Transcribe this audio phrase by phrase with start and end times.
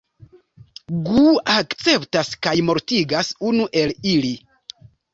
[1.09, 1.25] Gu
[1.57, 4.37] akceptas kaj mortigas unu el ili.